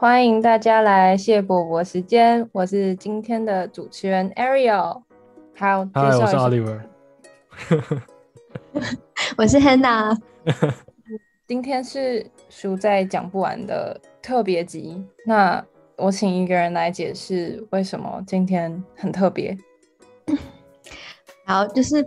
[0.00, 5.02] 欢迎大家来谢伯伯时间，我是今天的主持人 Ariel。
[5.54, 6.80] 好，介嗨，我是绍一下 Oliver。
[9.36, 10.16] 我是 Hannah，
[11.46, 15.04] 今天是书在讲不完的特别集。
[15.26, 15.62] 那
[15.98, 19.54] 我请一个人来解释为什么今天很特别。
[21.44, 22.02] 好，就是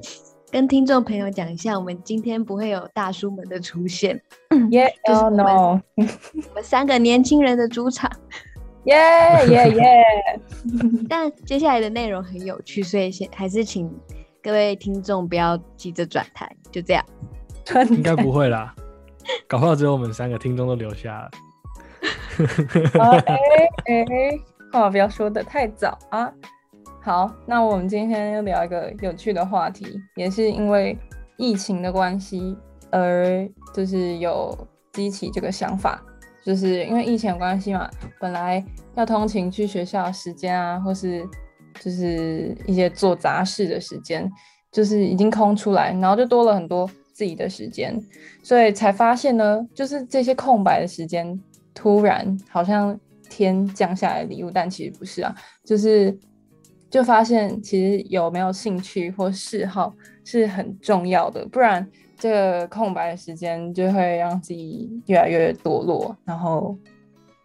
[0.54, 4.22] 跟听众朋友讲一下，我们今天不会有大叔们的出现，
[4.70, 8.08] 耶哦 就是我们 no，我们三个年轻人的主场。
[8.84, 8.96] 耶
[9.50, 10.04] 耶耶！
[11.10, 13.92] 但接下来的内容很有趣，所以先还是请
[14.44, 17.04] 各位听众不要急着转台，就这样。
[17.90, 18.76] 应该不会啦，
[19.48, 21.32] 搞不好只有我们三个听众都留下了。
[23.02, 23.36] 啊哎
[23.86, 24.40] 哎，
[24.72, 26.32] 话不要说的太早啊。
[27.06, 29.86] 好，那我们今天要聊一个有趣的话题，
[30.16, 30.98] 也是因为
[31.36, 32.56] 疫情的关系
[32.92, 34.58] 而就是有
[34.94, 36.02] 激起这个想法，
[36.46, 37.90] 就是因为疫情的关系嘛，
[38.22, 38.64] 本来
[38.96, 41.28] 要通勤去学校时间啊，或是
[41.82, 44.32] 就是一些做杂事的时间，
[44.72, 48.02] 就是已经空出来，然后就多了很多自己的时间，
[48.42, 51.38] 所以才发现呢，就是这些空白的时间，
[51.74, 52.98] 突然好像
[53.30, 56.18] 天降下来礼物，但其实不是啊，就是
[56.94, 59.92] 就发现其实有没有兴趣或嗜好
[60.24, 61.84] 是很重要的，不然
[62.20, 66.78] 这个空白的时间就会让自己越来越堕落，然后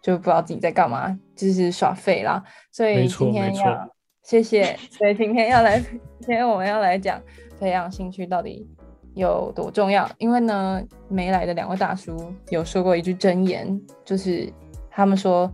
[0.03, 2.43] 就不知道自己在干嘛，就是耍废啦。
[2.71, 3.89] 所以今天要
[4.21, 5.79] 谢谢，所以今天要来，
[6.19, 7.19] 今天我们要来讲
[7.59, 8.69] 培养兴趣到底
[9.15, 10.07] 有多重要。
[10.19, 14.47] 因为呢，没来的两位大叔有说过一句箴言，就是
[14.91, 15.51] 他们说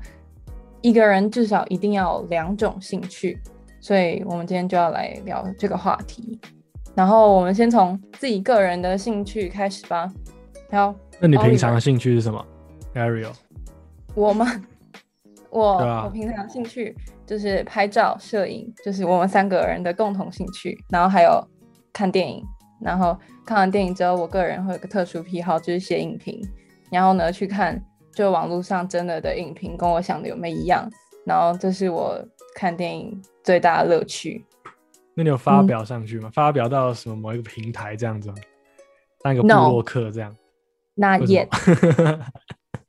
[0.81, 3.39] 一个人至少一定要有两种兴趣，
[3.85, 6.39] 所以我们今天就要来聊这个话题。
[6.95, 10.11] 然后我们先从自己个人的兴趣开始吧。
[10.71, 12.43] 好，那你平常的兴趣是什么
[12.95, 13.31] ？Ariel，
[14.15, 14.47] 我吗，
[15.51, 16.97] 我、啊我平常兴趣
[17.27, 20.75] 就是拍照、摄影，就是我们三个人的共同兴趣。
[20.89, 21.47] 然后还有
[21.93, 22.43] 看电影，
[22.81, 23.15] 然后
[23.45, 26.41] 看完电影之后，我个人会有个特殊癖好，就是写影评。
[26.89, 27.79] 然后呢，去看
[28.15, 30.89] 就网络上真的的影评，跟我想的有没有一样。
[31.25, 32.17] 然后这是我
[32.53, 34.45] 看电影最大的乐趣。
[35.13, 36.29] 那你有发嗯表上去吗？
[36.33, 38.35] 发表到什么某一个平台这样子吗？
[39.21, 40.35] 当一个部落客这样？
[40.93, 41.49] 那也么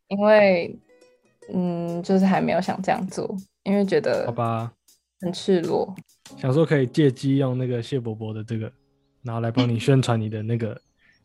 [0.09, 0.79] 因为
[1.53, 4.73] 嗯，就是还没有想这样做，因为觉得好吧，
[5.21, 5.95] 很赤裸。
[6.37, 8.71] 想说可以借机用那个谢伯伯的这个，
[9.23, 10.81] 然后来帮你宣传你的那个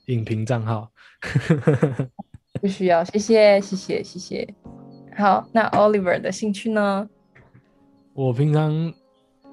[0.05, 0.91] 影评账号。
[2.61, 4.55] 不需要，谢谢，谢谢，谢谢。
[5.21, 7.07] 好，那 Oliver 的兴趣呢？
[8.13, 8.91] 我平常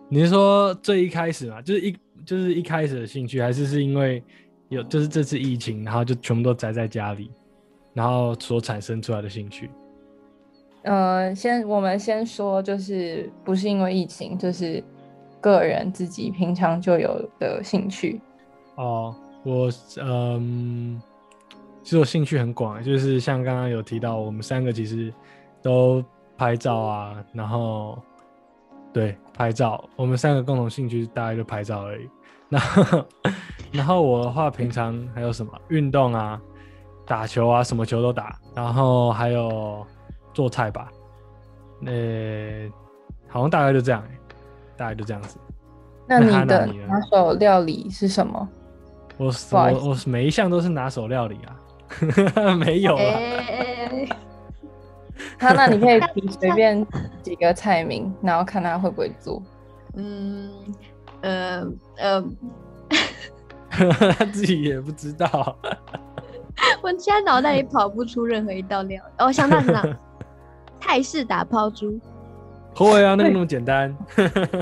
[0.08, 4.22] 你是说最一开始嘛，就是一就是一开始的兴趣，还是是因为
[4.70, 7.30] 有就是这次疫情，然后就全部都宅在家里，
[7.92, 9.70] 然后所产生出来的兴趣？
[10.84, 14.82] 呃，先我们先说，就是不是因为疫情，就是
[15.38, 18.20] 个人自己平常就有的兴趣。
[18.76, 19.14] 哦，
[19.44, 20.98] 我嗯，
[21.82, 25.12] 其实我兴趣很广，就是像刚刚有提到，我们三个其实
[25.62, 26.04] 都
[26.36, 27.98] 拍照啊，然后
[28.92, 32.08] 对拍照，我们三个共同兴趣大概就拍照而已。
[32.48, 33.04] 然后，
[33.72, 36.40] 然后我的话，平常还有什么运动啊，
[37.06, 39.86] 打球啊，什么球都打，然后还有
[40.32, 40.88] 做菜吧，
[41.84, 42.70] 呃，
[43.28, 44.08] 好像大概就这样、欸，
[44.76, 45.38] 大概就这样子。
[46.06, 48.48] 那那你的拿手料理是什么？
[49.18, 54.08] 我我我每一项都是拿手料理啊， 没有啊，哎，
[55.38, 56.86] 他那你可以提随便
[57.22, 59.42] 几个菜名，然后看他会不会做。
[59.94, 60.50] 嗯，
[61.22, 62.24] 呃呃，
[64.16, 65.56] 他自己也不知道。
[66.82, 69.02] 我现在脑袋里跑不出任何一道料。
[69.18, 69.98] 哦，想到想到，
[70.80, 71.98] 泰式打抛猪。
[72.74, 73.96] 会啊，那个那么简单，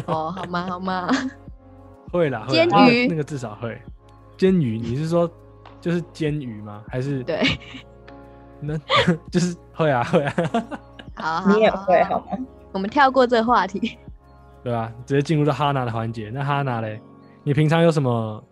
[0.06, 1.08] 哦，好吗好吗？
[2.10, 3.78] 会啦，煎那个鱼那个至少会。
[4.38, 5.30] 煎鱼，你是说
[5.80, 6.82] 就是煎鱼吗？
[6.88, 7.42] 还是对，
[8.60, 8.78] 那
[9.30, 10.34] 就是会啊会啊，
[11.14, 12.38] 好，好你也会好吗？
[12.72, 13.98] 我们跳过这个话题。
[14.62, 14.92] 对吧？
[15.06, 16.28] 直接进入到哈娜的环节。
[16.34, 17.00] 那哈娜嘞，
[17.44, 18.42] 你平常有什么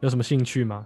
[0.00, 0.84] 有什么兴趣吗？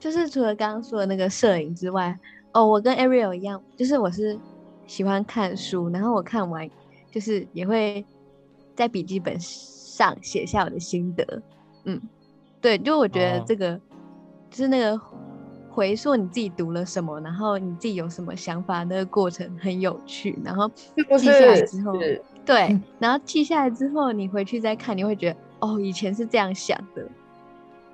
[0.00, 2.18] 就是除了刚刚说的那个摄影之外，
[2.52, 4.38] 哦，我跟 Ariel 一样，就是我是
[4.86, 6.66] 喜欢看书，然后我看完
[7.10, 8.02] 就是也会
[8.74, 11.42] 在笔记本上写下我的心得。
[11.84, 12.00] 嗯，
[12.62, 13.78] 对，就我觉得哦这个、
[14.48, 14.98] 就是那个
[15.78, 20.36] 回溯你自己读了什么，然后你自己有什么想法，那个过程很有趣。
[20.44, 20.68] 然后
[21.16, 21.62] 记下来？
[21.62, 27.02] 之后，是对嗯，然后记下来之后，你回去再看，你会觉得哦，以前是这样想的。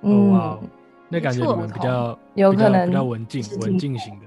[0.01, 0.69] 哦哇哦嗯，
[1.09, 4.25] 那感觉错你们比较有可能比较文静文静型的。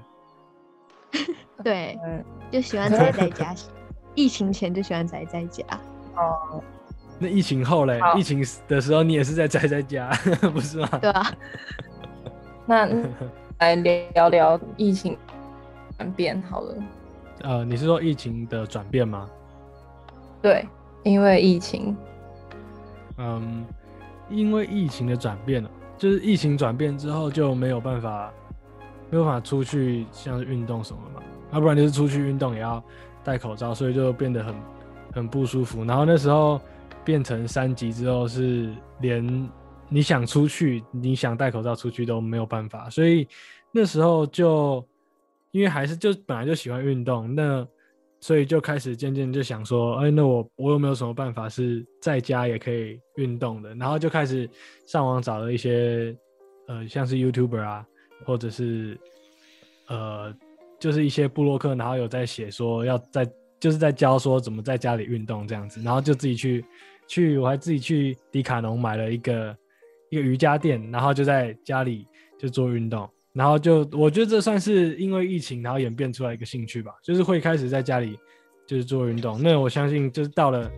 [1.61, 3.53] 对， 嗯，就喜欢宅在家
[4.15, 5.65] 疫情前就喜欢宅在家。
[6.15, 6.63] 哦，
[7.19, 7.99] 那疫情后嘞？
[8.15, 10.09] 疫情的时候你也是在宅在家，
[10.53, 10.87] 不是吗？
[11.01, 11.33] 对啊，
[12.65, 12.87] 那
[13.59, 15.17] 来聊聊疫情
[15.97, 16.75] 转变好了。
[17.41, 19.29] 呃，你是说疫情的转变吗？
[20.41, 20.65] 对，
[21.03, 21.95] 因为疫情，
[23.17, 23.65] 嗯，
[24.29, 28.31] 因为疫情的转变了，就是疫情转变之后就没有办法，
[29.09, 31.21] 没有办法出去像是运动什么嘛，
[31.51, 32.81] 要不然就是出去运动也要
[33.23, 34.55] 戴口罩，所以就变得很
[35.13, 35.83] 很不舒服。
[35.83, 36.61] 然后那时候
[37.03, 39.49] 变成三级之后，是连
[39.89, 43.27] 你想出去，你想戴口罩出去都没有办法，所以
[43.71, 44.85] 那时候就
[45.51, 47.67] 因为还是就本来就喜欢运动，那
[48.19, 53.73] 所以就开始渐渐就想说，哎，那我我有没有什么办法是在家也可以运动的？
[53.75, 54.47] 然后就开始
[54.85, 56.15] 上网找了一些，
[56.67, 57.85] 呃，像是 YouTuber 啊，
[58.25, 58.99] 或者是
[59.87, 60.35] 呃，
[60.77, 63.25] 就是一些部落客，然后有在写说要在
[63.59, 66.63] 就是在教说怎么在家里运动这样子，然后就自己去
[67.07, 69.57] 去，我还自己去迪卡侬买了一个
[70.09, 72.07] 一个瑜伽垫，然后就在家里
[72.37, 73.09] 就做运动。
[73.31, 78.17] 然后就我觉得这算是因为疫情，然后演变出来一个兴趣吧，就是会开始在家里
[78.67, 79.41] 就是做运动。
[79.41, 80.69] 那我相信就是到了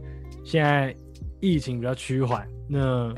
[0.43, 0.93] 现在
[1.39, 3.13] 疫情比较趋缓，那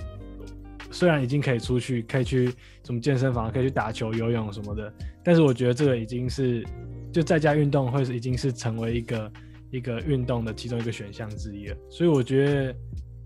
[0.91, 2.53] 虽然已经可以出去，可以去
[2.85, 4.93] 什么健身房，可以去打球、游泳什么的，
[5.23, 6.63] 但是我觉得这个已经是
[7.11, 9.31] 就在家运动会是已经是成为一个
[9.71, 11.77] 一个运动的其中一个选项之一了。
[11.89, 12.75] 所以我觉得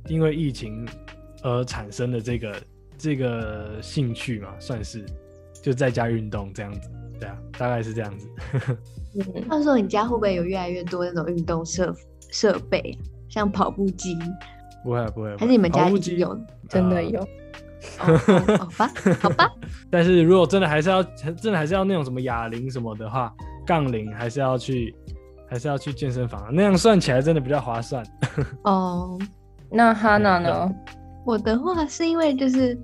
[0.07, 0.87] 因为疫情
[1.43, 2.55] 而产生的这个
[2.97, 5.05] 这个兴趣嘛，算是。
[5.59, 6.89] 就在家运动这样子，
[7.19, 8.29] 对啊，大概是这样子。
[9.15, 11.93] 嗯，到时候你家会不会有越来越多那种运动设
[12.31, 12.97] 设备，
[13.27, 14.17] 像跑步机？
[14.83, 16.39] 不会不会，还是你们家跑步机已经有？
[16.69, 17.27] 真的有。
[17.97, 18.07] 好
[18.77, 19.51] 吧，好吧。
[19.89, 23.33] 但是如果真的还是要真的还是要那种什么哑铃什么的话，
[23.65, 24.95] 杠铃还是要去
[25.49, 28.05] 还是要去健身房，那样算起来真的比较划算。
[28.63, 29.19] 哦，
[29.69, 30.71] 那哈娜呢？
[31.27, 32.75] 我的话是因为就是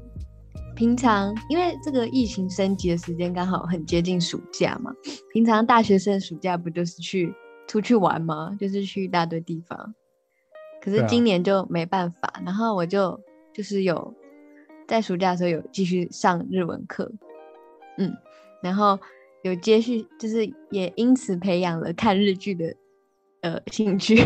[0.75, 4.91] 平常因为这个疫情升级的时间刚好很接近暑假嘛，
[5.31, 7.33] 平常大学生暑假不就是去
[7.69, 8.53] 出去玩吗？
[8.59, 9.95] 就是去一大堆地方。
[10.81, 13.17] 可是今年就没办法，然后我就
[13.53, 14.13] 就是有
[14.89, 17.09] 在暑假的时候有继续上日文课，
[17.97, 18.13] 嗯，
[18.61, 18.99] 然后
[19.43, 22.75] 有接续，就是也因此培养了看日剧的
[23.39, 24.17] 呃兴趣，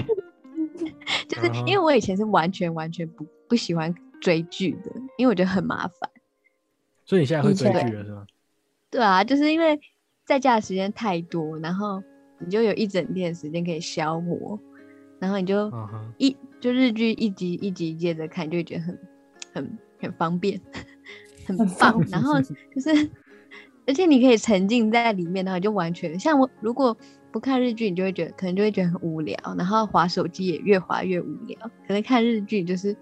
[1.29, 6.09] 就是因为我以前是完全完全不不喜欢追剧的，因为我觉得很麻烦。
[7.05, 8.25] 所以你现在会追剧了是吗？
[8.89, 9.79] 对啊，就是因为
[10.25, 12.01] 在家的时间太多，然后
[12.39, 14.59] 你就有一整天的时间可以消磨，
[15.19, 15.71] 然后你就
[16.17, 18.99] 一就日剧一集一集接着看，就会觉得很
[19.53, 20.59] 很很方便，
[21.47, 22.01] 很棒。
[22.09, 23.09] 然后就是，
[23.87, 26.95] 而且你可以沉浸在里面，然后就完全像我如果
[27.31, 31.57] 不看日剧，你就会觉得可能就会觉得很无聊，然后滑手机也越滑越无聊。
[31.87, 32.95] 可能看日剧就是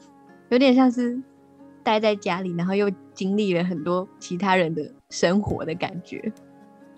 [0.50, 1.22] 有点像是
[1.84, 6.32] 待在家里，然后又经历了很多其他人的生活的感觉。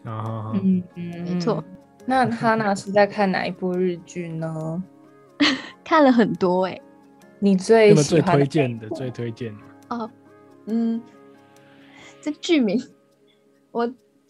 [0.04, 1.64] 啊嗯嗯，没错。
[2.06, 4.82] 那哈娜是在看哪一部日剧呢？
[5.84, 6.80] 看了很多哎、
[7.40, 10.10] 你最最喜欢的推荐的最推荐的，哦，
[10.66, 11.02] 嗯，
[12.22, 12.82] 这剧名
[13.72, 13.86] 我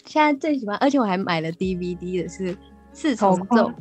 [0.05, 2.53] 现在最喜欢，而且我还买了 DVD 的是
[2.93, 3.73] 《四好重奏夸》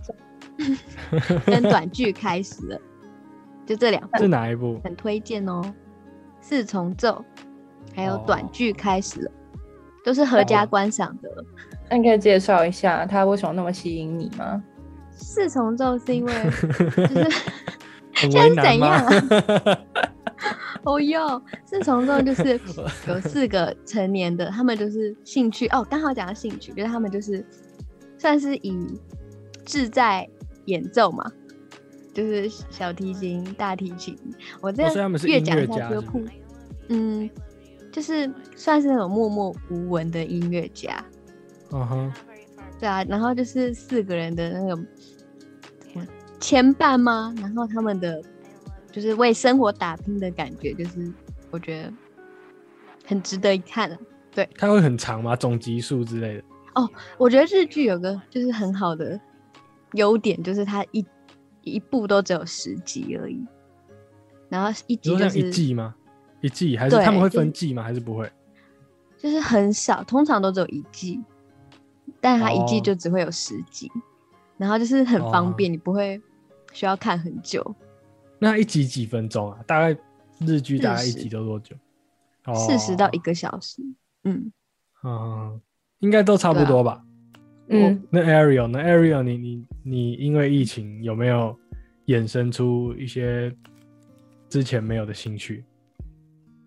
[1.46, 2.80] 跟短剧开始了，
[3.66, 4.80] 就这两部是哪一部？
[4.84, 5.60] 很推荐哦，
[6.40, 7.24] 《四重奏》
[7.96, 9.30] 还有短哦剧开始了，
[10.04, 11.28] 都是合家哦观赏的。
[11.90, 14.62] 那你可以介绍一下它为什么那么吸引你吗？
[15.10, 16.32] 四重奏是因为
[16.96, 17.28] 就是
[18.14, 18.54] 很 现在是？
[18.54, 19.78] 怎样啊
[20.84, 22.60] 哦哟，四重奏就是
[23.08, 27.44] 有四个成年的，他们就是兴趣哦，刚好讲到兴趣，就是他们就是
[28.18, 29.00] 算是以
[29.64, 30.28] 志在
[30.66, 31.24] 演奏嘛，
[32.16, 34.18] 就是小提琴、大提琴。
[34.62, 36.24] 我这哦所以他们是音样越讲乐家不下去就是酷，
[36.88, 37.30] 嗯，
[37.92, 41.04] 就是算是那种默默无闻的音乐家，
[41.72, 42.12] 嗯哼，
[42.80, 44.82] 对啊，然后就是四个人的那个
[46.40, 47.34] 牵绊吗？
[47.38, 48.22] 然后他们的
[48.90, 51.12] 就是为生活打拼的感觉，就是
[51.50, 51.92] 我觉得
[53.04, 53.98] 很值得一看啊。
[54.56, 55.36] 它会很长吗？
[55.36, 56.44] 总集数之类的？
[56.74, 59.18] 哦我觉得日剧有个就是很好的
[59.92, 61.04] 优点，就是它一
[61.70, 63.44] 一部都只有十集而已，
[64.48, 65.94] 然后一集就是一季吗？
[66.40, 67.82] 一季还是他们会分季吗？
[67.82, 68.30] 还是不会？
[69.18, 71.20] 就是很少，通常都只有一季，
[72.20, 73.90] 但它一季哦就只会有十集，
[74.56, 76.20] 然后就是很方便，你不会
[76.72, 77.74] 需要看很久。
[78.38, 79.58] 那一集几分钟啊？
[79.66, 79.98] 大概
[80.40, 81.74] 日剧大概一集都多久？
[82.54, 83.82] 四十到一哦个小时。
[84.22, 84.52] 嗯，
[85.02, 85.60] 嗯，
[85.98, 87.02] 应该都差不多吧。
[87.68, 91.56] 嗯，那 Ariel 呢？Ariel，你你你因为疫情有没有
[92.06, 93.52] 衍生出一些
[94.48, 95.64] 之前没有的兴趣？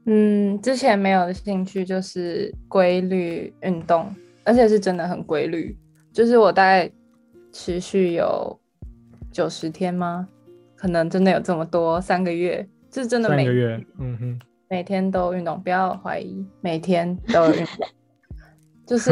[0.06, 4.14] 嗯，之前没有的兴趣就是规律运动，
[4.44, 5.78] 而且是真的很规律。
[6.12, 6.92] 就是我大概
[7.54, 8.60] 持续有
[9.32, 10.28] 九十天吗？
[10.76, 14.40] 可能真的有这么多，三个月，是真的每个月，嗯哼，
[14.70, 17.88] 每天都运动，不要怀疑，每天都有运动。
[18.88, 19.12] 就是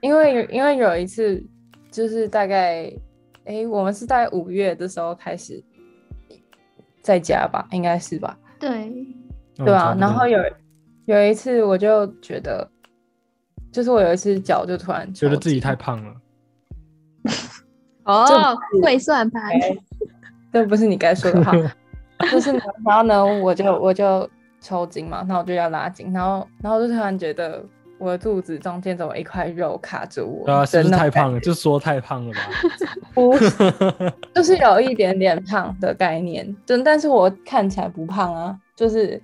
[0.00, 1.42] 因为有因为有一次，
[1.90, 2.92] 就是大概，
[3.44, 5.62] 哎，我们是在五月的时候开始
[7.02, 8.38] 在家吧，应该是吧？
[8.60, 8.92] 对，
[9.56, 10.38] 对啊，然后有
[11.06, 12.68] 有一次我就觉得，
[13.72, 16.14] 就是我有一次脚就突然觉得自己太胖了，
[18.04, 19.76] 哦，会算盘，哎
[20.52, 21.52] 这不是你该说的话，
[22.32, 22.50] 就是，
[22.84, 24.28] 然后呢，我就我就
[24.60, 27.62] 抽筋嘛，然后我就要拉筋，然后然后就突然觉得
[27.98, 31.40] 我的肚子中间怎么一块肉卡着我，对啊，是不是的太胖了？
[31.40, 32.40] 就说太胖了吧？
[33.12, 33.50] 不是
[34.34, 39.20] 就是有一点点胖的概念，就但是我看起来不胖啊，就是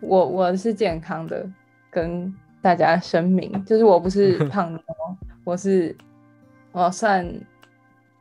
[0.00, 1.48] 我我是健康的，
[1.90, 4.82] 跟大家声明，就是我不是 胖妞，
[5.44, 5.96] 我是
[6.72, 7.24] 我算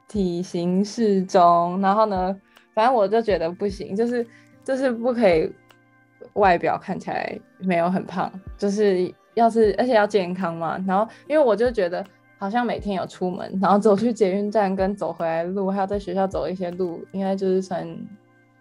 [0.08, 2.36] 体型适中，然后呢，
[2.76, 4.26] 反正我就觉得不行，就是
[4.64, 5.52] 就是不可以
[6.34, 12.06] 外表看起来没有很胖，就是要是而且要健康嘛，然后因为我就觉得。
[12.42, 17.88] 好像每天有出门，然后走去捷运站跟走回来的路，还有在学校走一些路，应该就是算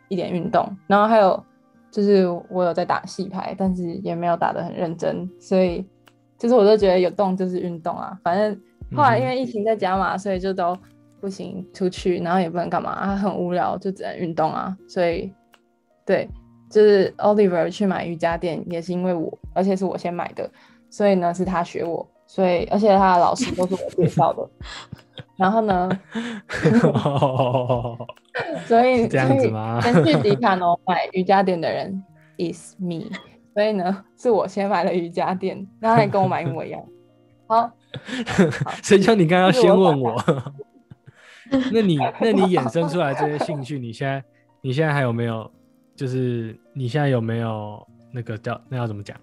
[0.08, 0.68] 一点运动。
[0.86, 1.42] 然后还有
[1.90, 5.82] 就是我有在打戏牌，但是也没有打得很认真，所以
[6.36, 8.14] 就是我都觉得有动就是运动啊。
[8.22, 8.60] 反正
[8.94, 10.76] 后来因为疫情在家嘛，所以就都
[11.18, 14.76] 不行出去，然后也不能干嘛，啊、很无聊，就只能运动啊。
[14.86, 15.32] 所以
[16.04, 16.28] 对，
[16.70, 20.48] 就是 Oliver 去买瑜伽垫也是因为我，而且是我先买的，
[20.88, 22.08] 所以呢是他学我。
[22.26, 24.48] 所以，而且他的老师都是我介绍的。
[25.36, 25.90] 然后呢，
[28.66, 32.04] 所以是这样子吗所以先去迪卡侬买瑜伽垫的人
[32.38, 33.10] is me。
[33.52, 36.80] 所以呢，是我先买了瑜伽垫，然后还跟我买一模一样。
[37.48, 37.68] 好，
[38.80, 40.14] 谁叫你刚刚先问我？
[41.72, 44.22] 那你那你衍生出来这些兴趣，你现在
[44.60, 45.50] 你现在还有没有？
[46.00, 49.14] 就是你现在有没有那个叫那要怎么讲？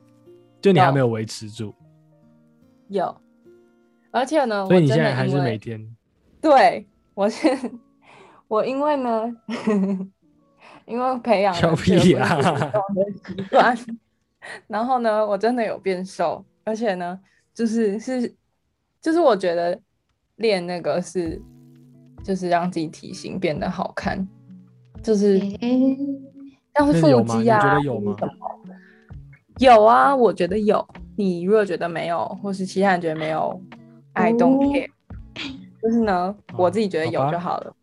[0.62, 1.74] 就你还有没有维持住，
[2.90, 3.20] 有。
[4.12, 5.84] 而且呢，所以你现在还是每天。
[6.40, 7.48] 对我是
[8.48, 9.36] 我因为呢，
[10.86, 13.76] 因为培养了笑屁呀这个运动的习惯，
[14.70, 17.20] 然后呢，我真的有变瘦，而且呢，
[17.56, 18.36] 就是是
[19.02, 19.82] 就是我觉得
[20.36, 21.42] 练那个是
[22.24, 24.28] 就是让自己体型变得好看，
[25.02, 25.40] 就是
[26.78, 28.16] 诶像是腹肌啊，觉得有吗？
[29.60, 30.86] 有啊，我觉得有。
[31.16, 33.60] 你如果觉得没有，或是其他人觉得没有
[34.14, 34.90] ，I don't 哦 care。
[35.82, 37.74] 就是呢，我自己觉得有就好了。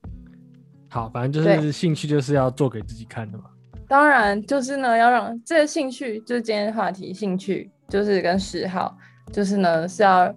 [0.89, 3.45] 好，反正就是兴趣就是要做给自己看的嘛。
[3.89, 8.97] 当然，就是呢，要让这个兴趣，就是今天的话题，兴趣就是跟嗜好，
[9.33, 10.33] 就是呢是要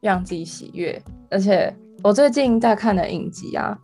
[0.00, 1.00] 让自己喜悦。
[1.30, 3.78] 而且我最近在看的影集啊，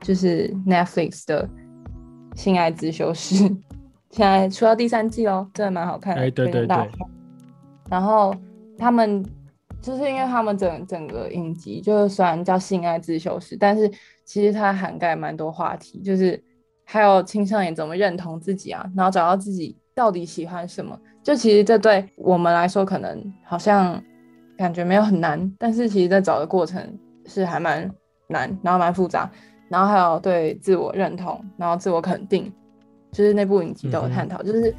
[0.00, 1.46] 就是 Netflix 的
[2.38, 3.34] 《性爱自修室》，
[4.10, 6.90] 现在出到第三季喽，真的蛮好看的，哎对对对
[7.90, 8.32] 然后
[8.78, 9.24] 他们
[9.82, 13.90] 就是因为他们整整个影集，就是虽然叫性爱自修室，但是
[14.24, 16.40] 其实它涵盖蛮多话题，就是
[16.84, 20.96] 还有青少年怎么认同自己啊，然后找到自己到底喜欢什么。
[21.24, 24.00] 就其实这对我们来说可能好像
[24.56, 27.90] 感觉没有很难，但是其实在找的过程是还蛮
[28.28, 29.28] 难，然后蛮复杂，
[29.68, 32.52] 然后还有对自我认同，然后自我肯定，
[33.12, 34.74] 就是那部影集都有探讨，就是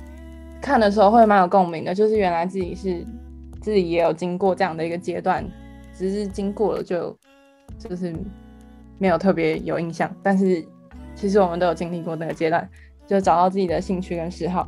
[0.61, 3.05] 看的时候会蛮有共鸣的，就是原来自己是
[3.61, 5.45] 自己也有经过这样的一个阶段，
[5.93, 7.15] 只是经过了就
[7.77, 8.13] 就是
[8.97, 10.65] 没有特别有印象，但是
[11.15, 12.67] 其实我们都有经历过那个阶段，
[13.05, 14.67] 就找到自己的兴趣跟嗜好，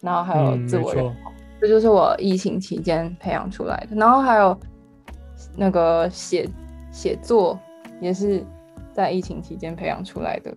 [0.00, 1.14] 然后还有嗯，自，我认同，
[1.60, 3.96] 这就是我疫情期间培养出来的。
[3.96, 4.58] 然后还有
[5.56, 6.48] 那个写
[6.90, 7.58] 写作，
[8.00, 8.44] 也是
[8.96, 10.56] 在疫情期间培养出来的，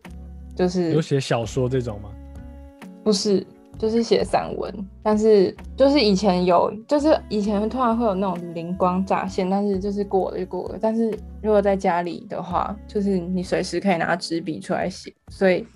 [0.55, 2.09] 就是有写小说这种吗？
[3.03, 3.45] 不是，
[3.77, 10.79] 就是写散文，但是就是以前有，就是以前突然会有那种灵光乍现，但是就是过了就过了。
[10.81, 11.11] 但是
[11.43, 15.67] 如果在家里的话，就是你随时可以拿纸笔出来写，所以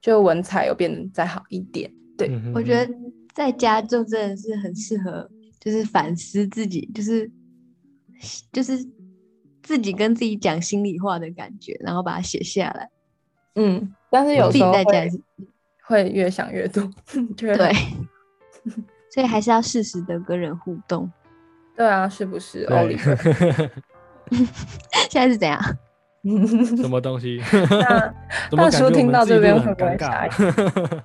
[0.00, 1.88] 就文采有变得再好一点。
[2.18, 2.92] 对，嗯哼我觉得
[3.32, 7.30] 在家就真的是很适合，就是反思自己，就是
[8.52, 8.84] 就是
[9.64, 12.88] 自己跟自己讲心里话的感觉，然后把它写下来。
[13.56, 15.20] 嗯，但是有时候会在家也是
[15.86, 16.88] 会越想越多，
[17.36, 17.72] 对，
[19.10, 21.10] 所以还是要适时的跟人互动。
[21.76, 22.64] 对啊，是不是？
[22.66, 23.16] 对欧里克，
[25.10, 25.60] 现在是怎样？
[26.76, 27.40] 什么东西？
[28.56, 31.02] 大叔听到这边会不会尴尬？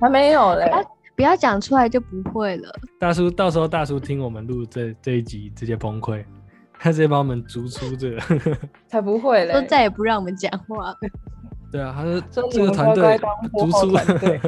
[0.00, 0.70] 还没有嘞，
[1.16, 2.72] 不要讲出来就不会了。
[3.00, 6.24] 大叔，到时候大叔听我们录这这一集，直接崩溃，
[6.78, 8.20] 他直接把我们逐出这个。
[8.86, 9.52] 才不会嘞。
[9.52, 10.94] 都再也不让我们讲话。
[11.70, 13.20] 对啊，他是说你这个团队
[13.58, 14.40] 逐出团队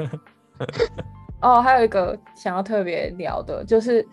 [1.43, 4.07] 哦，还有一个想要特别聊的，就是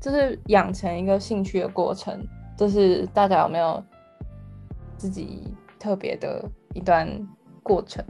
[0.00, 2.16] 就是养成一个兴趣的过程，
[2.56, 3.82] 就是大家有没有
[4.96, 7.08] 自己特别的一段
[7.62, 8.04] 过程？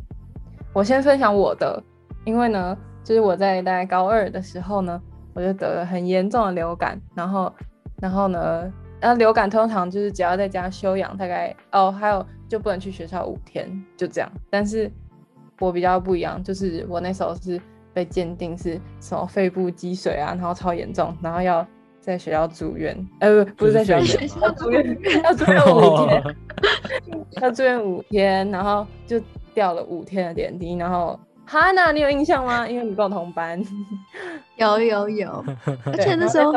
[0.74, 1.82] 我先分享我的，
[2.24, 5.00] 因为呢，就是我在大概高二的时候呢，
[5.34, 7.52] 我就得了很严重的流感，然后
[8.00, 8.70] 然后呢，
[9.02, 14.30] 那流感通常就是只要在家休养，大概哦，还有就不能去学校五天，就这样。
[14.48, 14.90] 但是
[15.58, 17.60] 我比较不一样，就是我那时候是
[17.92, 21.66] 被鉴定是什么肺部积水啊，然后超严重，然后要
[22.00, 26.36] 在学校住院，呃，不不是在学校住院，要住院要住院五天，
[27.42, 29.20] 要住院五天，然后就
[29.52, 32.68] 掉了五天的点滴，然后哈娜，你有印象吗？
[32.68, 33.60] 因为你跟我同班，
[34.56, 35.44] 有有有，
[35.86, 36.52] 而且那时候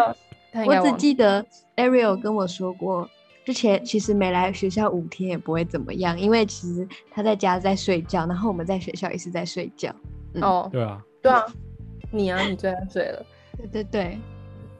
[0.64, 1.46] 我只记记得
[1.76, 3.10] Ariel 跟我说过，
[3.44, 9.94] 之前其实没来学校五天也不会怎么样，因为其实他在家在睡觉，然后我们在学校也是在睡觉。
[10.34, 11.46] 嗯哦，对啊，对啊，
[12.12, 13.26] 你啊，你最爱睡了。
[13.58, 14.18] 对对对，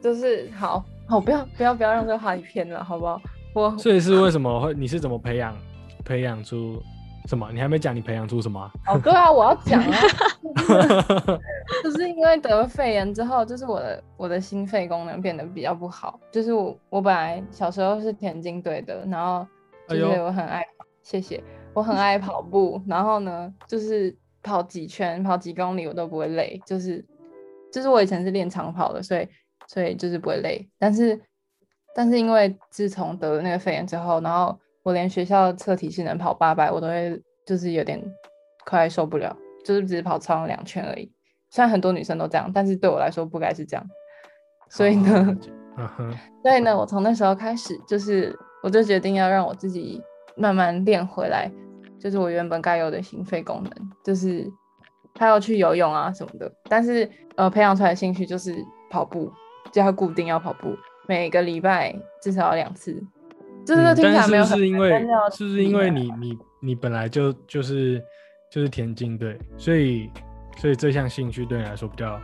[0.00, 3.20] 就是好好，不要不要不要让这个话题偏了，好不好？
[3.54, 4.74] 我所以是为什么会？
[4.74, 5.56] 你是怎么培养
[6.04, 6.82] 培养出
[7.26, 7.50] 什么？
[7.52, 9.98] 你还没讲你培养出什么啊、哦，对啊，我要讲啊，
[11.82, 16.18] 就是因为得了肺炎之后，就是我的我的心肺功能变得比较不好。
[16.30, 19.46] 就是我我本来小时候是田径队的，然后
[19.88, 20.64] 就是我很爱，
[21.02, 21.42] 谢谢，
[21.74, 27.04] 我很爱跑步，然后呢，就是跑几圈、跑几公里我都不会累，就是
[27.72, 29.28] 就是我以前是练长跑的，所以
[29.66, 30.68] 所以就是不会累。
[30.78, 31.20] 但是
[31.94, 38.00] 但是因为自从得了那个肺炎之后，然后我连学校测体适能跑八百，我都会就是有点
[38.64, 41.10] 快受不了，就是只是跑操场两圈而已。
[41.50, 43.84] 虽然很多女生都这样，但是对我来说不该是这样。
[44.68, 45.36] 所以呢，
[46.40, 50.00] 所以呢，我从那时候开始，就是我就决定要让我自己
[50.36, 51.50] 慢慢练回来，
[51.98, 53.72] 就是我原本该有的心肺功能，
[54.04, 54.48] 就是
[55.14, 56.48] 他要去游泳啊什么的。
[56.68, 58.54] 但是呃，培养出来的兴趣就是
[58.88, 59.32] 跑步，
[59.72, 60.76] 就要固定要跑步，
[61.08, 63.04] 每个礼拜至少要两次。
[63.66, 64.90] 就是嗯听起来但没有很难是不是因为
[65.32, 68.02] 是不是因为你你你本来就就是
[68.50, 70.08] 就是田径队，所以
[70.56, 72.18] 所以这项兴趣对你来说比较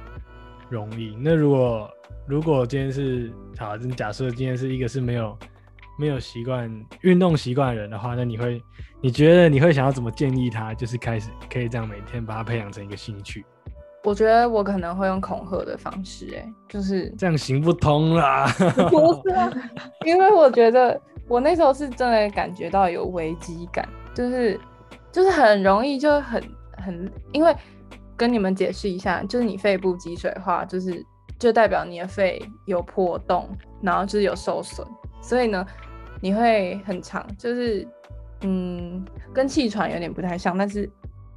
[0.71, 1.17] 容易。
[1.21, 1.91] 那如果
[2.27, 5.37] 如果今天是好，真假设今天是一个是没有
[5.99, 6.71] 没有习惯
[7.03, 8.63] 运动习惯的人的话，那你会
[9.01, 13.45] 你觉得你会想要怎么建议他，就是开始可以这样每天把它培养成一个兴趣？
[14.05, 18.47] 我觉得我可能会用恐吓的方式、欸，就是这样行不通啦。
[18.91, 19.53] 不是啊，
[20.05, 21.01] 因为我觉得
[21.33, 24.61] 我那时候是真的感觉到有危机感，就是
[25.11, 26.43] 就是很容易就很
[26.77, 27.57] 很，因为
[28.19, 31.03] 跟你们解释一下，就是你肺部积水的话，就是
[31.39, 33.49] 就代表你的肺有破洞，
[33.81, 34.87] 然后就是有受损，
[35.23, 35.67] 所以呢，
[36.21, 37.89] 你会很长，就是
[38.43, 40.87] 嗯，跟气喘有点不太像，但是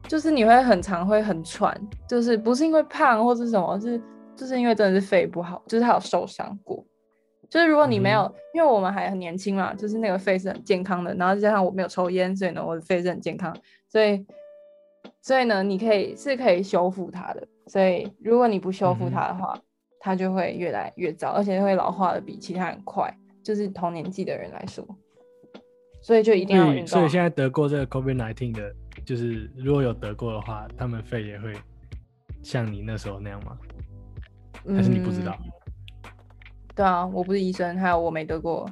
[0.09, 1.73] 就是你会很长，会很喘，
[2.05, 4.01] 就是不是因为胖或是什么，是
[4.35, 6.85] 就是因为真的是肺不好，就是它有受伤过。
[7.49, 13.55] 就是如果你没有，因为我们还很年轻嘛，就是那个肺是很健康的，然后再加上我没有抽烟，所以呢，我的肺是很健康，
[13.87, 14.25] 所以
[15.21, 17.47] 所以呢，你可以是可以修复它的。
[17.67, 19.57] 所以如果你不修复它的话，
[19.99, 23.11] 它就会越来越糟，而且会老化的比其他人快，
[23.43, 24.85] 就是同年纪的人来说。
[26.01, 26.87] 所以就一定要运动。
[26.87, 28.71] 所以现在得过这个 COVID nineteen 的，
[29.03, 31.53] 就是如果有得过的话，他们肺也会
[32.43, 33.57] 像你那时候那样吗？
[34.67, 35.35] 还是你不知道？
[35.43, 35.51] 嗯
[36.75, 38.69] 对啊，我不是医生，还有我没得过。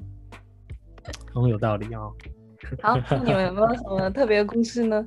[1.34, 2.12] 很有道理哦。
[2.82, 5.06] 好，那你们有没有什么特别的故事呢？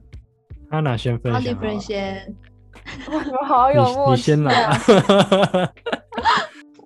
[0.71, 2.35] 安娜先分好，享好了，你先。
[3.11, 4.79] 哇，你们好有你默契你先来。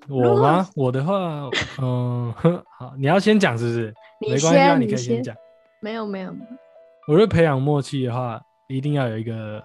[0.09, 0.69] 我吗？
[0.75, 1.49] 我的话，
[1.81, 3.95] 嗯，哼好，你要先讲是不是？
[4.21, 5.37] 你没关系啊，你可以先先讲。
[5.81, 6.35] 没有没有，
[7.09, 9.63] 我觉得培养默契的话，一定要有一个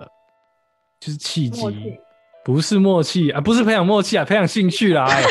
[1.00, 1.98] 就是契机，
[2.44, 5.06] 不是默契啊，不是培养默契啊，培养兴趣啦。
[5.10, 5.24] 哎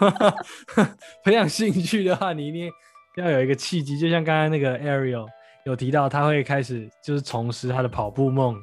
[1.24, 2.70] 培养兴趣的话，你一定
[3.16, 5.26] 要有一个契机，就像刚才那个 Ariel
[5.66, 8.56] 有提到，他会开始就是重拾他的跑步梦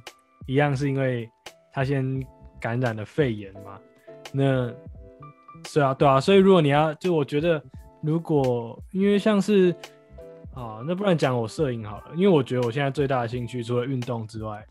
[0.47, 1.29] 一样，是因为
[1.71, 2.21] 他先
[2.59, 3.79] 感染了肺炎嘛。
[4.31, 4.73] 那
[5.65, 7.61] 是啊，对啊，所以如果你要，就我觉得，
[8.01, 9.73] 如果因为像是
[10.53, 14.65] 啊，那不然讲我摄影好了，因为我觉得我现在最大的兴趣除了运动之外，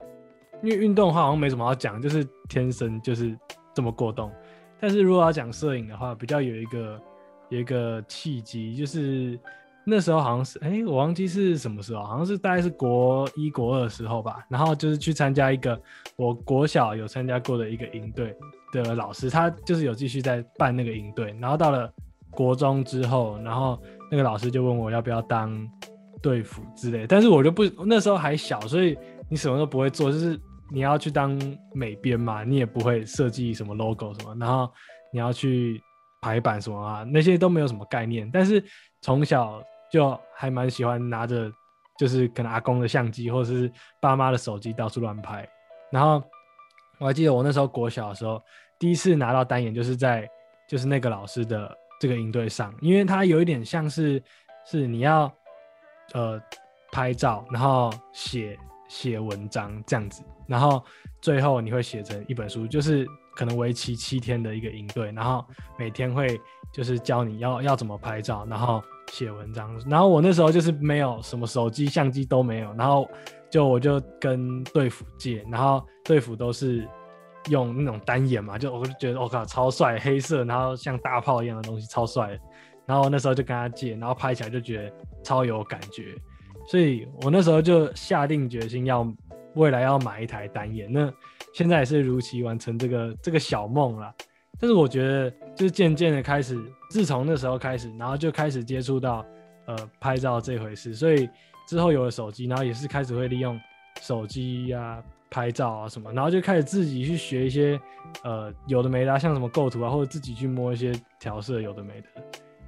[0.63, 3.37] 因为运动的话好像没什么好讲，就是天生就是
[3.75, 4.33] 这么过动。
[4.81, 7.01] 但是如果要讲摄影的话，比较有一个
[7.49, 9.39] 有一个契机，就是
[9.85, 14.45] 那时候好像是，哎，我忘记是什么时候，好像是大概是国一国二的时候吧。
[14.49, 15.81] 然后就是去参加一个
[16.17, 18.37] 我国小有参加过的一个营队
[18.73, 21.35] 的老师，他就是有继续在办那个营队。
[21.41, 21.93] 然后到了
[22.31, 25.69] 国中之后，然后那个老师就问我要不要当
[26.21, 30.39] 队服之类，但是我就不那时候还小，所以你什么都不会做，就是
[30.71, 31.39] 你要去当
[31.73, 34.71] 美编嘛，你也不会设计什么 logo 什么，然后
[35.13, 35.83] 你要去
[36.21, 38.29] 排版什么啊，那些都没有什么概念。
[38.33, 38.63] 但是
[39.01, 41.51] 从小就还蛮喜欢拿着，
[41.99, 45.49] 就是可能阿公的相机或者是爸妈的手机到处乱拍。
[45.91, 46.23] 然后
[46.99, 48.43] 我还记得我那时候国小的时候，
[48.79, 50.29] 第一次拿到单眼就是在
[50.69, 54.21] 就是那个老师的这个营队上，因为他有一点像是
[54.65, 55.33] 是你要
[56.15, 56.43] 呃
[56.91, 60.83] 拍照，然后写写文章这样子，然后
[61.21, 65.45] 最后你会写成一本书，就是可能为期七天的一个营队，然后
[65.79, 66.41] 每天会
[66.73, 68.83] 就是教你要要怎么拍照，然后。
[69.13, 73.09] 写文章，然后我那时候就是没有什么手机、相机都没有，然后
[73.49, 76.85] 就我就跟队服借，然后队服都是
[77.49, 82.37] 用那种单眼嘛，就我就觉得我靠超帅，黑色，然后像大炮一样的东西超帅，
[82.85, 86.13] 然后那时候就跟他借，然后拍起来就觉得超有感觉，
[86.67, 89.05] 所以我那时候就下定决心要
[89.57, 91.13] 未来要买一台单眼，那
[91.53, 94.15] 现在也是如期完成这个这个小梦了。
[94.59, 96.59] 但是我觉得，就是渐渐的开始，
[96.91, 99.23] 自从那时候开始，然后就开始接触到，
[99.67, 100.95] 呃，拍照这回事。
[100.95, 101.29] 所以
[101.69, 103.61] 之后有了手机，然后也是开始会利用
[104.01, 107.79] 手机呀拍照啊什么，然后就开始自己去学一些，
[108.25, 110.91] 呃，有的没的，像什么构图啊，或者自己去摸一些
[111.21, 112.09] 调色，有的没的，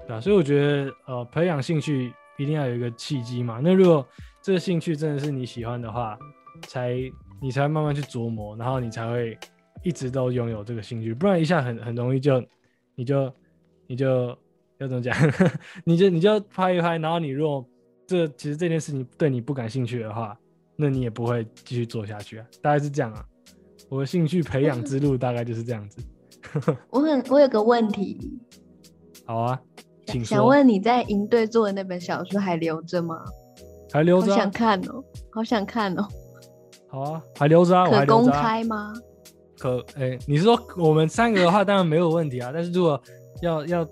[0.07, 0.20] 对吧？
[0.20, 3.61] 所以我觉得，呃，培养兴趣一定要有一个契机嘛。
[3.62, 4.07] 那如果
[4.42, 6.18] 这个兴趣真的是你喜欢的话，
[6.66, 6.94] 才
[7.40, 9.38] 你才慢慢去琢磨，然后你才会。
[9.85, 12.42] 一直都拥有这个兴趣，不然一下很很容易就，
[12.97, 13.33] 你就
[13.87, 14.37] 你就
[14.79, 15.16] 要怎么讲？
[15.87, 17.64] 你就你就拍一拍，然后你如果
[18.05, 20.37] 这其实这件事情对你不感兴趣的话，
[20.75, 22.47] 那你也不会继续做下去啊。
[22.61, 23.25] 大概是这样啊。
[23.88, 26.03] 我的兴趣培养之路大概就是这样子。
[26.90, 28.37] 我很我有个问题。
[29.27, 29.61] 好啊，
[30.07, 33.14] 请想问你在营队做的那本小说还留着吗？
[33.92, 34.33] 还留着。
[34.33, 36.09] 好想看哦，好想看哦。
[36.90, 38.92] 好啊，还留着啊，可公开吗？
[39.59, 42.51] 可哎，你是说我们三个的话，当然没有问题啊。
[42.55, 43.01] 但是如果
[43.42, 43.88] 要要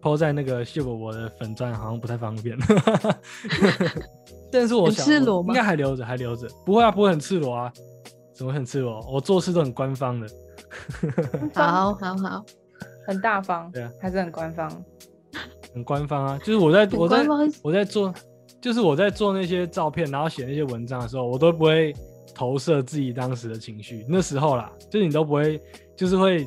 [0.00, 2.56] 抛在那个秀果我的粉钻，好像不太方便。
[4.50, 5.06] 但是我想，
[5.46, 6.48] 应该还留着，还留着。
[6.64, 7.72] 不会啊，不会很赤裸啊。
[8.34, 9.00] 怎么很赤裸？
[9.06, 10.26] 我做事都很官方的。
[11.54, 12.44] 好好好，
[13.06, 13.70] 很大方。
[13.70, 14.84] 对啊，还是很官方。
[15.74, 17.26] 很官方啊，就是我在我在
[17.62, 18.12] 我在做，
[18.60, 21.94] 就是我在做那些照片，然后写那些文章的时候，我都不会。
[22.34, 25.60] 投射自己当时的情绪，那时候啦，就是你都不会，
[25.94, 26.46] 就是会，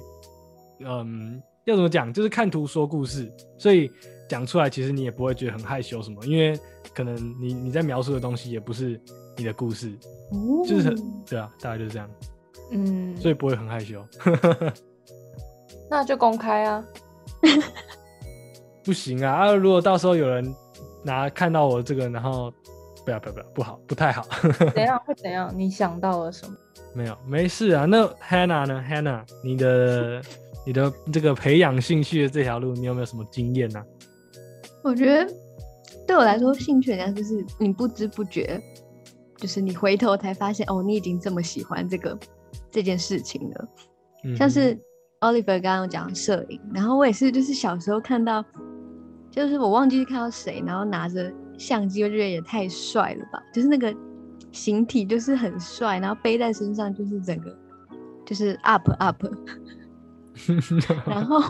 [0.80, 3.92] 嗯，要怎么讲，就是看图说故事，所以
[4.28, 6.60] 讲出来其实你也不会觉得很害羞什么，因为
[6.94, 9.00] 可能你你在描述的东西也不是
[9.38, 9.92] 你的故事，
[10.68, 12.10] 就是很对啊，大概就是这样，
[12.72, 14.04] 嗯，所以不会很害羞，
[15.90, 16.84] 那就公开啊，
[18.84, 20.56] 不行啊，啊，如果到时候有人
[21.04, 22.52] 拿看到我这个，然后。
[23.06, 24.26] 不要不要不要，不好，不太好。
[24.74, 25.54] 怎样会怎样？
[25.56, 26.56] 你想到了什么？
[26.94, 27.86] 没有，没事啊。
[27.86, 30.22] 那 Hannah 呢？Hannah，你的
[30.66, 33.84] 你的这个培养兴趣的这条路，你有没有什么经验呢？
[34.84, 35.32] 我觉得
[36.08, 38.60] 对我来说，兴趣呢就是你不知不觉，
[39.38, 42.18] 就是你回头才发现，哦，你已经这么喜欢这个
[42.72, 43.68] 这件事情了。
[44.36, 44.76] 像是
[45.20, 48.44] Oliver 刚刚讲摄影，然后我也是，就是小时候看到，
[49.30, 51.32] 就是我忘记看到谁，然后拿着。
[51.58, 53.96] 相机我觉得也太帅了吧，就是那个
[54.52, 57.58] 形体就是很帅，然后背在身上就是整个
[58.26, 59.26] 就是 up up，
[61.06, 61.42] 然后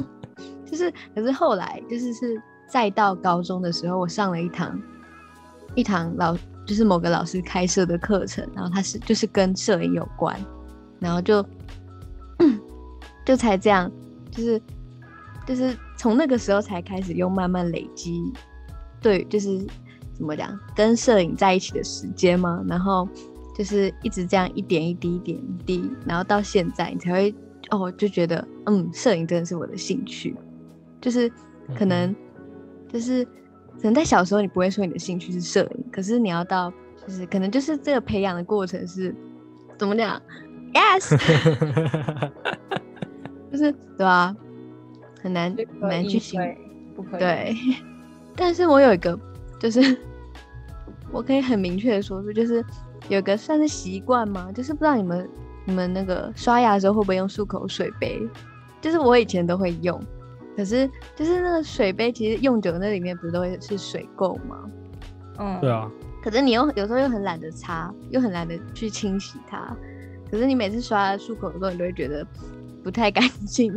[0.65, 4.81] 就是可是后来就是是再到高中的时候，我上了一堂
[5.75, 10.39] 一堂老就是某个老师开设的课程，然后他是就是跟摄影有关，
[10.99, 11.45] 然后就
[13.25, 13.91] 就才这样，
[14.31, 14.61] 就是
[15.45, 18.33] 就是从那个时候才开始用慢慢累积，
[19.01, 19.65] 对，就是。
[20.15, 20.57] 怎么讲？
[20.75, 22.63] 跟摄影在一起的时间吗？
[22.67, 23.07] 然后
[23.55, 27.35] 就是一直这样一点一滴、一点一滴，然后到现在你才会
[27.69, 30.35] 哦，就觉得嗯，摄影真的是我的兴趣。
[31.01, 31.31] 就是
[31.77, 32.15] 可能
[32.91, 36.71] 就是可能在小时候你不会说你的兴趣是摄影，可是你要到
[37.05, 39.13] 就是可能就是这个培养的过程是
[39.77, 40.21] 怎么讲
[40.73, 41.11] ？Yes，
[43.51, 44.35] 就是对吧？
[45.21, 46.39] 很难很难去形
[46.95, 47.55] 容，对。
[48.35, 49.17] 但是我有一个。
[49.59, 49.97] 就是
[51.11, 52.63] 我可以很明确的说出，就是
[53.09, 54.51] 有个算是习惯吗？
[54.53, 55.29] 就是不知道你们
[55.65, 58.21] 你们那个刷牙的时候会不会用漱口水杯？
[58.81, 59.99] 就是我以前都会用，
[60.55, 64.69] 可是就是那个水杯，其实用久那里面不是都会是水垢吗？
[65.39, 65.89] 嗯，对啊，
[66.23, 69.75] 可是你又有时候又很懒得擦，又很懒得去清洗它。
[70.29, 72.25] 可是你每次刷漱口的时候，你都会觉得
[72.83, 73.73] 不太干净。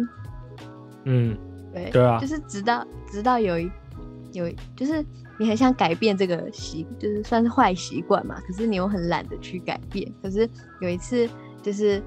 [1.05, 1.37] 嗯，
[1.73, 3.71] 对，对啊就是直到直到有一
[4.33, 5.05] 有，就是
[5.39, 8.41] 你很想改变这个习，就是算是坏习惯嘛。
[8.47, 10.13] 可是你又很懒得去改变。
[10.23, 10.49] 可是
[10.81, 11.29] 有一次，
[11.63, 12.03] 就是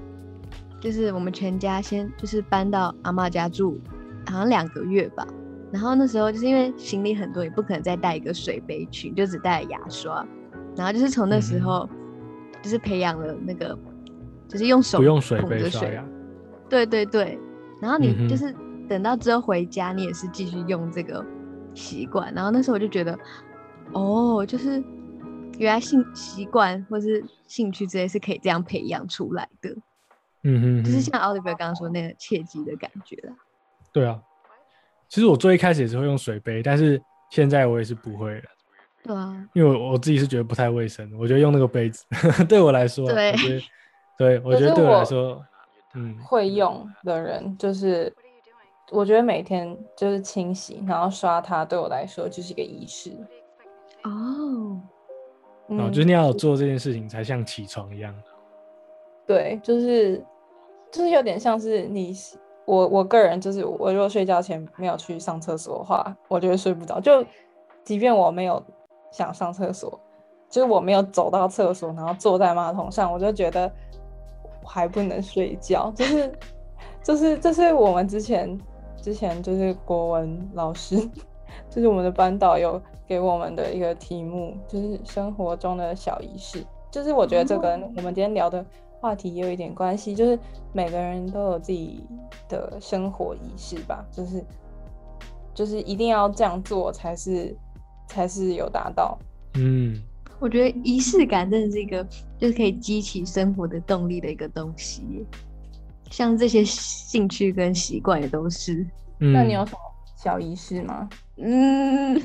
[0.80, 3.80] 就是我们全家先就是搬到阿妈家住，
[4.26, 5.26] 好像两个月吧。
[5.72, 10.26] 然后那时候就是因为行李很多，也不可能再带一个水杯去，就只带了牙刷。
[10.76, 11.88] 然后就是从那时候，
[12.62, 13.78] 就是培养了那个，
[14.48, 16.04] 就是用手不用水杯刷牙。
[16.68, 17.38] 对对对，
[17.80, 18.54] 然后你就是
[18.88, 21.24] 等到之后回家，你也是继续用这个
[21.74, 22.32] 习惯。
[22.34, 23.18] 然后那时候我就觉得，
[23.92, 24.82] 哦，就是
[25.58, 29.70] 原来性习惯或是兴趣之类是可以这样培养出来的，
[30.44, 33.34] 嗯哼哼，就是像 Oliver 刚刚说那个切记的感觉啦。
[33.92, 34.20] 对啊。
[35.08, 36.98] 其实我最一开始也是会用水杯，但是
[37.30, 38.42] 现在我也是不会了，
[39.02, 41.12] 对啊，因为我我自己是觉得不太卫生。
[41.18, 42.02] 我觉得用那个杯子
[42.48, 43.60] 对我来说啊，对我觉得
[44.16, 45.44] 对我觉得对我来说，
[45.96, 48.10] 嗯，会用的人，就是
[48.92, 53.10] 我觉得每天就是清洗，然后刷它，对我来说就是一个仪式。
[54.04, 54.80] 哦，哦，
[55.68, 58.14] 嗯就是你要做这件事情才像起床一样。
[59.26, 60.22] 对，就是
[60.90, 62.14] 就是有点像是你
[62.66, 67.00] 我我个人就是我如果睡觉前没有去上厕所的话，我就会睡不着。
[67.00, 67.24] 就
[67.82, 68.62] 即便我没有
[69.10, 69.98] 想上厕所，
[70.50, 73.70] 就是我没有走到厕所，然后坐在马桶上，我就觉得
[74.62, 75.90] 我还不能睡觉。
[75.96, 76.32] 就是
[77.02, 78.58] 就是这是我们之前
[79.02, 80.96] 之前就是国文老师，
[81.68, 86.64] 就是我们的班导有给我们的一个题目，就是生活中的小仪式。
[86.90, 88.64] 就是我觉得这跟我们今天聊的
[89.00, 90.38] 话题也有一点关系，就是
[90.72, 92.04] 每个人都有自己
[92.48, 94.44] 的生活仪式吧，就是
[95.54, 97.56] 就是一定要这样做才是
[98.06, 99.18] 才是有达到。
[99.54, 100.00] 嗯，
[100.38, 102.06] 我觉得仪式感真的是一个
[102.38, 105.24] 就是可以激起生活的动力的一个东西耶，
[106.12, 108.86] 像这些兴趣跟习惯也都是。
[109.18, 109.78] 嗯那你有什么
[110.16, 111.08] 小仪式吗？
[111.38, 112.20] 嗯，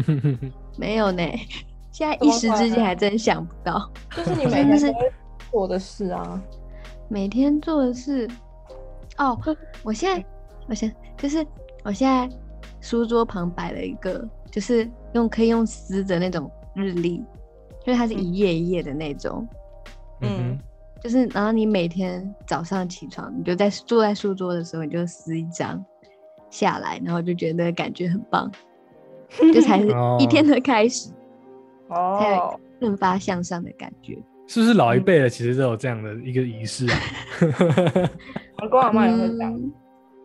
[0.78, 1.22] 没有呢，
[1.92, 3.90] 现在一时之间还真想不到。
[4.16, 4.94] 就是你每天
[5.50, 6.42] 做的事啊。
[7.10, 8.28] 每天做的事，
[9.16, 9.38] 哦，
[9.82, 10.24] 我现在，
[10.68, 11.46] 我想就是
[11.82, 12.28] 我现在
[12.82, 17.24] 书桌旁摆了一个，就是用可以用撕的那种日历，
[17.82, 19.48] 就是它是一页一页的那种，
[20.20, 20.58] 嗯
[21.00, 25.84] 就是然后你每天早上起床，你就在坐在书桌的时候，你就撕一张
[26.50, 28.50] 下来，然后就觉得感觉很棒，
[29.52, 31.10] 这才是一天的开始，
[32.18, 34.18] 才有哦，更发向上的感觉。
[34.46, 36.98] 是不是老一辈的其实都有这样的一个仪式啊？
[38.62, 39.52] 我跟我妈也会这样。
[39.52, 39.72] 嗯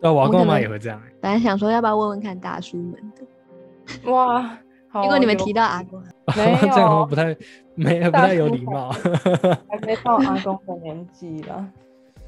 [0.00, 1.04] 对啊，我阿公阿妈我可能也会这样、欸。
[1.22, 4.56] 本来想说要不要问问看大叔们的，哇，好
[5.02, 6.00] 结果你们提到阿公，
[6.36, 7.36] 没有这样好像不太
[7.74, 8.90] 没不太有礼貌。
[9.68, 11.66] 还没到阿公的年纪了。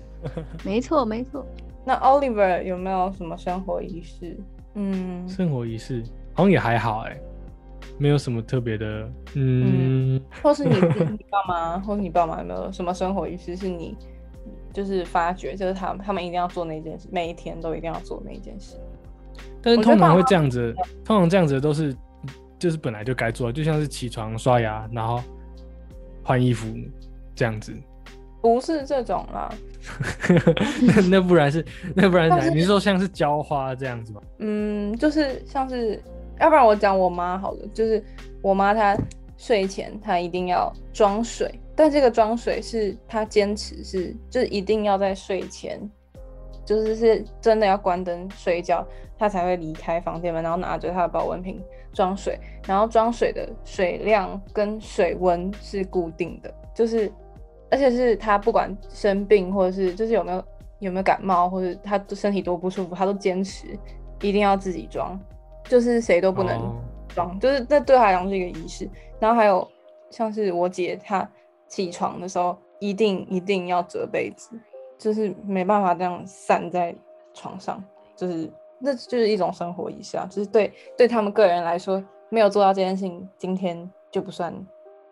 [0.64, 1.46] 没错没错，
[1.84, 4.36] 那 Oliver 有没有什么生活仪式？
[4.74, 6.02] 嗯，生活仪式
[6.34, 7.16] 好像也还好哎、
[7.98, 9.08] 没有什么特别的。
[9.34, 13.96] 嗯，或是你自己你爸妈，或是你爸妈有没有什么生活仪式是你
[14.72, 18.76] 就是发觉，就是他们他们一定要做那件事，每一天都一定要做那件事。
[19.62, 20.74] 但是通常会这样子，
[21.04, 21.94] 通常这样子都是
[22.58, 25.22] 就是本来就该做的，就像是起床刷牙，然后
[26.22, 26.66] 换衣服
[27.34, 27.72] 这样子。
[28.42, 29.52] 不是这种啦，
[30.82, 31.64] 那那不然是
[31.96, 34.20] 那不然你是说像是浇花这样子吗？
[34.38, 36.00] 嗯，就是像是，
[36.38, 38.00] 要不然我讲我妈好了，就是
[38.42, 38.96] 我妈她
[39.36, 45.80] 睡前她一定要装水，但这个装水是她坚持是，就是一定要在睡前，
[46.66, 48.86] 就是是真的要关灯睡觉，
[49.18, 51.58] 他才会离开房间门，然后拿着他的保温瓶
[51.94, 57.10] 装水，然后装水的水量跟水温是固定的，就是
[57.70, 60.44] 而且是他不管生病或者是就是有没有
[60.80, 63.66] 有没有感冒或者他身体多不舒服，他都坚持
[64.20, 65.18] 一定要自己装，
[65.64, 66.74] 就是谁都不能哦。
[67.08, 68.86] 装，就是这对她来讲是一个仪式。
[69.18, 69.66] 然后还有
[70.10, 71.26] 像是我姐，她
[71.66, 74.50] 起床的时候一定一定要折被子，
[74.98, 76.94] 就是没办法这样散在
[77.34, 77.82] 床上，
[78.16, 84.54] 就是那就是一种生活仪式啊，就是对对他们个人来说，没有做到这件事情，今天就不算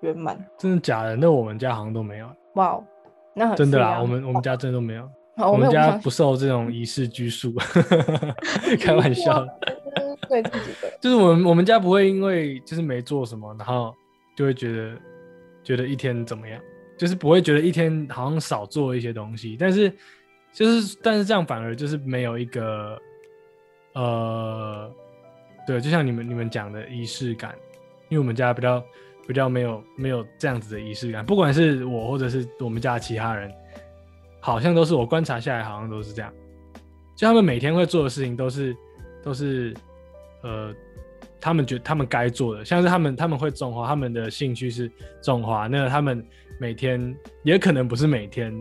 [0.00, 0.38] 圆满。
[0.58, 1.16] 真的假的？
[1.16, 2.84] 那我们家好像都没有，哇哦，
[3.34, 5.08] 那很真的啦，啊我们我们家真的都没有。
[5.36, 7.52] 好，我们家不受这种仪式拘束，
[8.80, 9.44] 开玩笑
[10.28, 13.92] 对自己的，就是我们我们家不会因为就是没做什么，然后
[14.36, 14.96] 就会觉得
[15.64, 16.60] 觉得一天怎么样，
[17.04, 19.92] 就是不会觉得一天好像少做一些东西，但是
[20.54, 22.98] 就是但是这样反而就是没有一个
[23.92, 24.90] 呃，
[25.66, 27.54] 对，就像你们你们讲的仪式感，
[28.08, 28.82] 因为我们家比较
[29.28, 33.52] 比较没有没有这样子的仪式感，不管是我或者是我们家其他人，
[34.40, 36.32] 好像都是我观察下来好像都是这样，
[37.14, 38.74] 就他们每天会做的事情都是
[39.22, 39.74] 都是
[40.40, 40.74] 呃。
[41.40, 44.90] 他们觉他们该做的，像是他们他们会种花，他们的兴趣是
[45.22, 45.66] 种花。
[45.66, 46.26] 那他们
[46.58, 48.52] 每天也可能不是每天，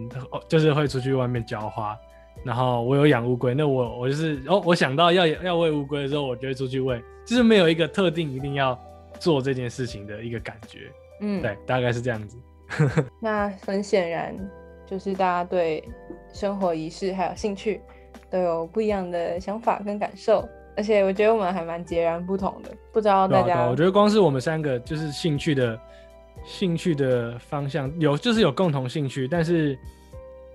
[0.47, 1.97] 就是会出去外面浇花。
[2.43, 8.77] 然后我有养乌龟，那我我就是哦，我想到要要喂乌龟的时候，我就会出去喂，就是没有一个特定一定要
[9.19, 10.91] 做这件事情的一个感觉。
[11.21, 12.37] 嗯，对，大概是这样子。
[13.21, 14.35] 那很显然，
[14.85, 15.83] 就是大家对
[16.33, 17.79] 生活仪式还有兴趣
[18.29, 20.47] 都有不一样的想法跟感受。
[20.75, 23.69] 而且我觉得我们还蛮截然不同的，不知道大家。
[23.69, 25.79] 我觉得光是我们三个就是兴趣的
[26.43, 29.77] 兴趣的方向有，就是有共同兴趣，但是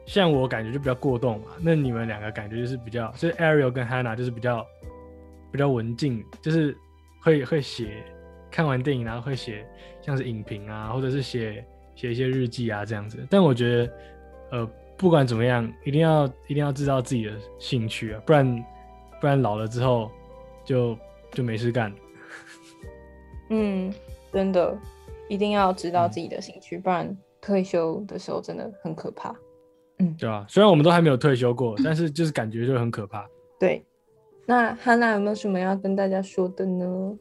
[0.06, 1.46] 像我感觉就比较过动嘛。
[1.60, 4.66] 那你们两个感觉就是比较，就是 Ariel 跟 Hannah 就是比较
[5.50, 6.76] 比较文静，就是
[7.20, 8.02] 会会写
[8.50, 9.66] 看完电影然后会写
[10.02, 13.26] 像是影评啊，或者是写写一些日记啊这样子。
[13.30, 13.92] 但我觉得
[14.52, 18.64] 呃不管怎么样，一定要一定要知道自己的兴趣啊，不然。
[19.20, 20.08] 不然老了之后，
[20.64, 20.96] 就
[21.32, 21.92] 就没事干。
[23.50, 23.92] 嗯，
[24.32, 24.78] 真的，
[25.28, 29.34] 一定要知道自己的兴趣，不然退休的时候真的很可怕。
[29.98, 30.44] 嗯，对啊？
[30.48, 33.26] 虽然我们都还没有退休过，但是就是感觉就很可怕。
[33.58, 33.84] 对，
[34.46, 37.16] 那汉娜有没有什么要跟大家说的呢？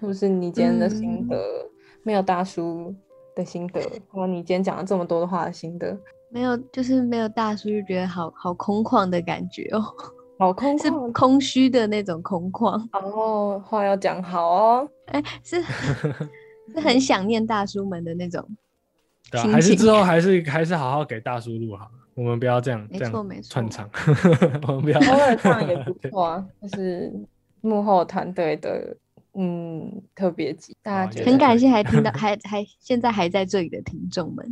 [0.00, 1.36] 或是你今天的心得？
[2.02, 2.94] 没有大叔
[3.34, 5.96] 的心得，或你今天讲了这么多的话的心得？
[6.30, 9.82] 没有，就是没有大叔就觉得好好空旷的感觉哦。
[10.36, 15.62] 好空 是空虚的那种空旷哦，话要讲好哦，哎，是
[16.72, 18.46] 是很想念大叔们的那种，
[19.30, 23.88] 对啊，还是之后还是还是好好给大叔录好了，我们不要这样这样串场，
[24.68, 27.12] 我们不要偶尔唱也不 错啊，就是
[27.60, 28.96] 幕后团队的
[29.34, 34.46] 嗯特别集，大家觉得很感谢还听到还还现在还在这里的听众们，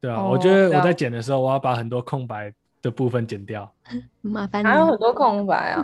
[0.00, 2.52] 对啊，我觉得我在剪的时候我要把很多空白。
[2.84, 3.72] 的部分剪掉，
[4.20, 5.82] 麻烦还有很多空白啊，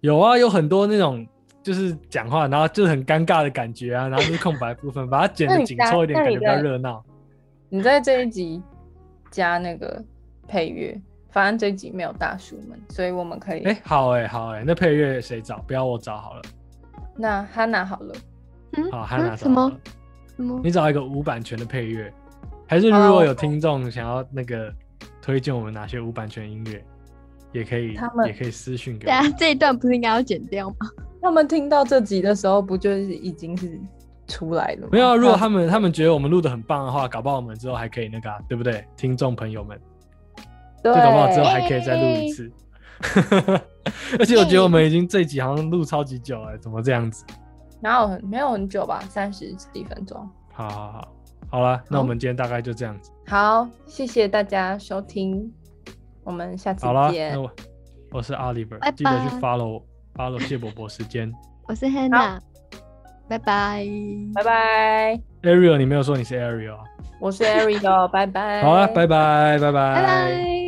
[0.00, 1.26] 有啊，有很多那种
[1.62, 7.02] 就是讲话，然后就是很尴尬的感觉啊，然后是空白部分，把它剪的紧凑一点，感觉比较热闹。
[7.68, 8.62] 你在这一集
[9.30, 10.02] 加那个
[10.48, 13.62] 配乐，反正这一集没有大叔们，所以我们可以。
[13.64, 15.58] 哎，好哎，好哎，那配乐谁找？
[15.66, 16.42] 不要我找好了。
[17.16, 18.14] 那 Hanna 好了，
[18.72, 19.72] 嗯好，Hanna 什么
[20.36, 20.60] 什么？
[20.64, 22.12] 你找一个无版权的配乐，
[22.66, 24.72] 还是如果有听众想要那个？
[25.22, 26.82] 推荐我们哪些无版权音乐，
[27.52, 29.10] 也可以，他们也可以私信给我。
[29.10, 30.76] 对啊， 这一段不是应该要剪掉吗？
[31.22, 33.78] 他们听到这集的时候，不就是已经是
[34.26, 34.88] 出来了？
[34.90, 38.84] 没有，如果他们他们觉得我们录的很棒的话，搞不好我们之后还可以那个，对不对？
[38.96, 39.78] 听众朋友们，
[40.82, 42.50] 对，搞不好之后还可以再录一次。
[44.18, 47.24] 而且我觉得我们已经这集好像录超级久了，怎么这样子？
[47.80, 49.00] 哪有很没有很久吧？
[49.08, 50.28] 三十几分钟。
[50.52, 51.08] 好好好。
[51.50, 53.10] 好了，那我们今天大概就这样子。
[53.26, 55.50] 好，谢谢大家收听，
[56.24, 57.32] 我们下次见。
[57.32, 57.50] 那我
[58.12, 59.82] 我是 Oliver，记得去 follow
[60.14, 61.32] follow 谢伯伯时间。
[61.68, 62.38] 我是 Hannah，
[63.28, 63.86] 拜拜
[64.34, 65.20] 拜拜。
[65.42, 66.84] Ariel，你没有说你是 Ariel 啊？
[67.20, 68.62] 我是 Ariel，拜拜。
[68.62, 70.59] 好了，拜拜拜拜拜拜。